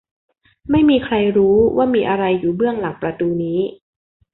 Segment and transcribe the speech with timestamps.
[0.71, 3.59] ไม่มีใครรู้ว่ามีอะไรอยู่เบื้องหลังประตูนี้